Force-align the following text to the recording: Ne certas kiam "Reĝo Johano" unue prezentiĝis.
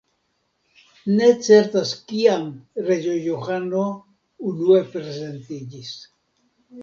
Ne 1.17 1.27
certas 1.47 1.91
kiam 2.11 2.47
"Reĝo 2.87 3.13
Johano" 3.25 3.83
unue 4.53 4.79
prezentiĝis. 4.95 5.93